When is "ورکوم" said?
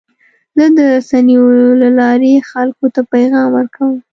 3.57-3.95